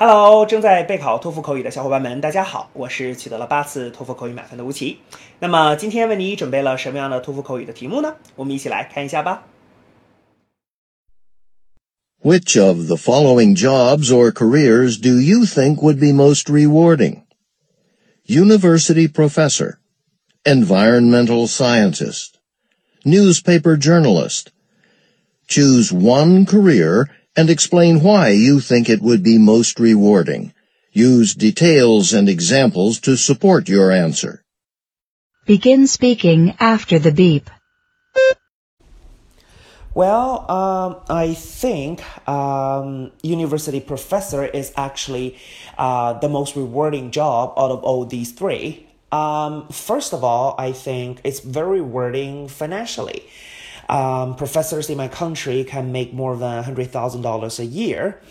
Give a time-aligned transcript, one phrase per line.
[0.00, 4.98] Hello，正在备考托福口语的小伙伴们，大家好，我是取得了八次托福口语满分的吴奇。
[5.38, 8.16] 那么今天为你准备了什么样的托福口语的题目呢？
[8.34, 9.44] 我们一起来看一下吧。
[12.22, 17.22] Which of the following jobs or careers do you think would be most rewarding?
[18.26, 19.78] University professor,
[20.44, 22.38] environmental scientist,
[23.04, 24.48] newspaper journalist.
[25.46, 30.53] Choose one career and explain why you think it would be most rewarding.
[30.91, 34.43] Use details and examples to support your answer.
[35.45, 37.49] Begin speaking after the beep.
[39.93, 45.37] Well, um, I think um, university professor is actually
[45.77, 48.87] uh, the most rewarding job out of all these three.
[49.11, 53.23] Um, first of all, I think it's very rewarding financially.
[53.91, 58.21] Um, professors in my country can make more than $100,000 a year.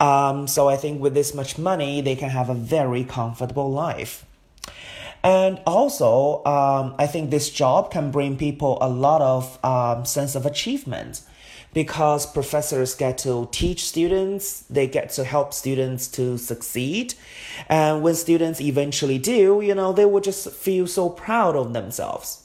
[0.00, 4.24] Um, so I think with this much money, they can have a very comfortable life.
[5.24, 10.36] And also, um, I think this job can bring people a lot of um, sense
[10.36, 11.22] of achievement
[11.74, 17.14] because professors get to teach students, they get to help students to succeed.
[17.68, 22.44] And when students eventually do, you know, they will just feel so proud of themselves.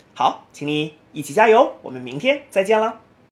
[0.13, 2.99] 好，请你一起加油，我们明天再见了。